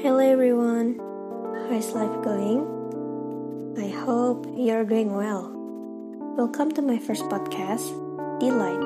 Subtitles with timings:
[0.00, 0.96] Hello everyone,
[1.68, 2.64] how's life going?
[3.76, 5.52] I hope you're doing well.
[6.38, 7.84] Welcome to my first podcast,
[8.40, 8.80] Delight.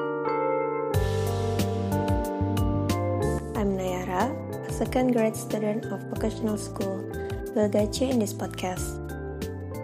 [3.54, 4.34] I'm Nayyara,
[4.66, 6.98] a second grade student of vocational school.
[7.54, 8.98] Will guide you in this podcast.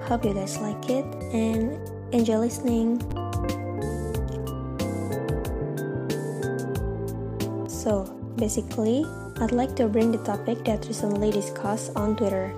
[0.02, 1.78] Hope you guys like it and
[2.12, 2.98] enjoy listening.
[7.70, 8.02] So,
[8.34, 9.06] basically,
[9.40, 12.52] I'd like to bring the topic that recently discussed on Twitter.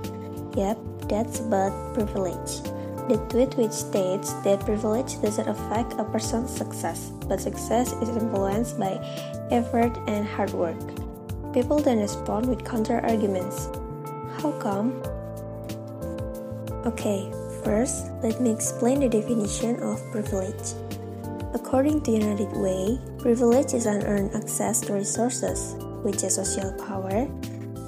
[0.56, 2.58] Yep, that's about privilege.
[3.06, 8.80] The tweet which states that privilege doesn't affect a person's success, but success is influenced
[8.80, 8.98] by
[9.52, 10.82] effort and hard work.
[11.54, 13.70] People then respond with counter arguments.
[14.42, 14.98] How come?
[16.84, 17.30] Okay,
[17.62, 20.74] first, let me explain the definition of privilege.
[21.54, 27.26] According to United Way, privilege is unearned access to resources, which is social power,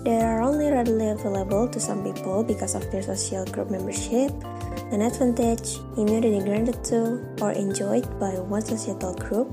[0.05, 4.31] that are only readily available to some people because of their social group membership,
[4.93, 9.49] an advantage, immunity granted to, or enjoyed by one societal group,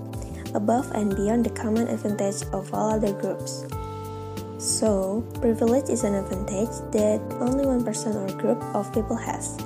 [0.54, 3.66] above and beyond the common advantage of all other groups.
[4.60, 9.58] So, privilege is an advantage that only one person or group of people has,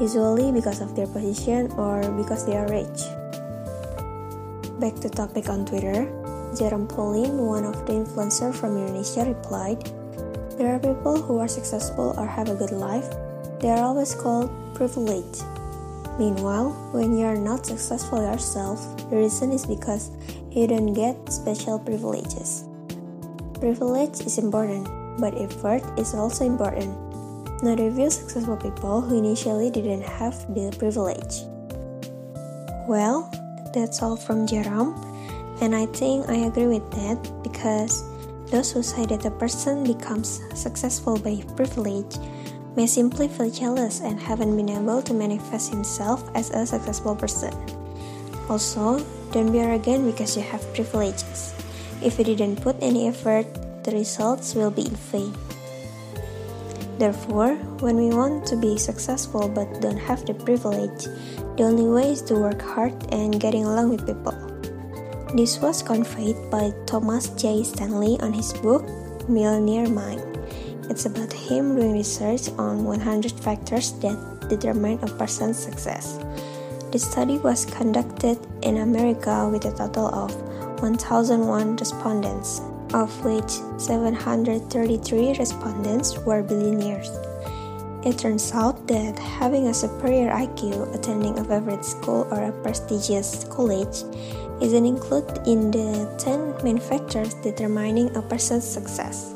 [0.00, 3.06] usually because of their position or because they are rich.
[4.80, 6.10] Back to topic on Twitter,
[6.54, 9.82] Jerome Polin, one of the influencers from Indonesia, replied,
[10.56, 13.10] There are people who are successful or have a good life.
[13.58, 15.42] They are always called privileged.
[16.18, 18.78] Meanwhile, when you are not successful yourself,
[19.10, 20.10] the reason is because
[20.50, 22.64] you don't get special privileges.
[23.58, 24.86] Privilege is important,
[25.18, 26.94] but effort is also important.
[27.62, 31.42] Not a few successful people who initially didn't have the privilege.
[32.86, 33.26] Well,
[33.74, 34.94] that's all from Jerome.
[35.60, 38.02] And I think I agree with that because
[38.50, 42.18] those who say that a person becomes successful by privilege
[42.76, 47.54] may simply feel jealous and haven't been able to manifest himself as a successful person.
[48.48, 48.98] Also,
[49.32, 51.54] don't be arrogant because you have privileges.
[52.02, 53.46] If you didn't put any effort,
[53.84, 55.32] the results will be in vain.
[56.98, 61.06] Therefore, when we want to be successful but don't have the privilege,
[61.56, 64.43] the only way is to work hard and getting along with people.
[65.34, 67.64] This was conveyed by Thomas J.
[67.64, 68.86] Stanley on his book
[69.28, 70.22] Millionaire Mind.
[70.88, 74.14] It's about him doing research on 100 factors that
[74.48, 76.22] determine a person's success.
[76.92, 80.30] The study was conducted in America with a total of
[80.78, 82.62] 1001 respondents,
[82.94, 87.10] of which 733 respondents were billionaires.
[88.04, 93.44] It turns out that having a superior IQ, attending a favorite school or a prestigious
[93.50, 94.04] college,
[94.60, 99.34] isn't included in the 10 main factors determining a person's success.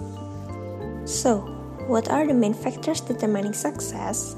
[1.04, 1.38] So,
[1.86, 4.36] what are the main factors determining success?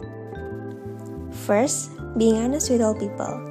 [1.46, 3.42] First, being honest with all people.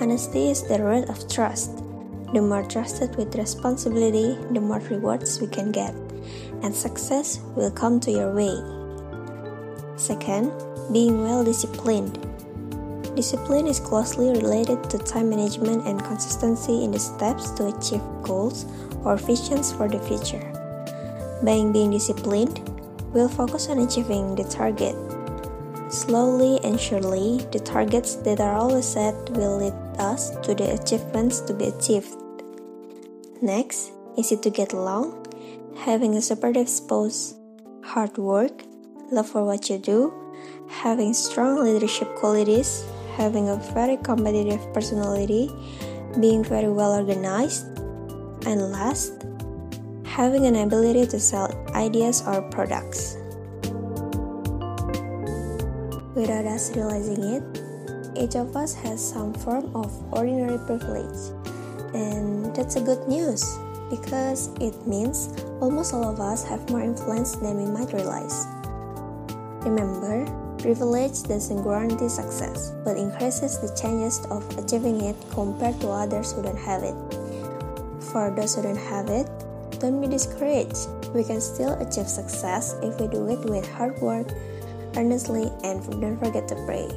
[0.00, 1.76] Honesty is the root of trust.
[2.34, 5.94] The more trusted with responsibility, the more rewards we can get,
[6.62, 8.52] and success will come to your way.
[9.96, 10.52] Second,
[10.92, 12.18] being well disciplined.
[13.16, 18.66] Discipline is closely related to time management and consistency in the steps to achieve goals
[19.04, 20.44] or visions for the future.
[21.42, 22.60] By being disciplined,
[23.14, 24.94] we'll focus on achieving the target.
[25.90, 31.40] Slowly and surely, the targets that are always set will lead us to the achievements
[31.48, 32.14] to be achieved.
[33.40, 35.24] Next, easy to get along,
[35.74, 37.32] having a supportive spouse,
[37.82, 38.62] hard work,
[39.10, 40.12] love for what you do,
[40.68, 42.84] having strong leadership qualities,
[43.16, 45.48] having a very competitive personality,
[46.20, 47.64] being very well organized,
[48.44, 49.24] and last,
[50.04, 53.16] having an ability to sell ideas or products.
[56.14, 57.44] Without us realizing it,
[58.16, 61.32] each of us has some form of ordinary privilege,
[61.94, 63.44] and that's a good news
[63.88, 68.46] because it means almost all of us have more influence than we might realize.
[69.64, 70.24] Remember,
[70.58, 76.42] Privilege doesn't guarantee success, but increases the chances of achieving it compared to others who
[76.42, 76.96] don't have it.
[78.12, 79.28] For those who don't have it,
[79.78, 80.88] don't be discouraged.
[81.14, 84.28] We can still achieve success if we do it with hard work,
[84.96, 86.88] earnestly, and don't forget to pray.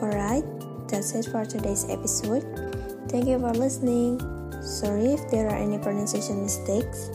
[0.00, 0.44] Alright,
[0.88, 2.42] that's it for today's episode.
[3.08, 4.20] Thank you for listening.
[4.62, 7.10] Sorry if there are any pronunciation mistakes.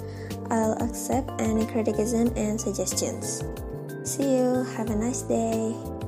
[0.50, 3.44] I'll accept any criticism and suggestions.
[4.09, 4.63] See you.
[4.75, 5.99] Have a nice day.